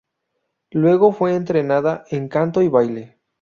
Luego 0.71 1.13
fue 1.13 1.35
entrenada 1.35 2.05
en 2.09 2.27
canto 2.27 2.63
y 2.63 2.67
baile. 2.69 3.19